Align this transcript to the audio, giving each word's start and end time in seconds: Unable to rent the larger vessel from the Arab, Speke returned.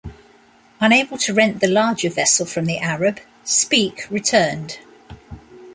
Unable 0.79 1.15
to 1.19 1.31
rent 1.31 1.59
the 1.59 1.67
larger 1.67 2.09
vessel 2.09 2.47
from 2.47 2.65
the 2.65 2.79
Arab, 2.79 3.19
Speke 3.45 4.07
returned. 4.09 4.79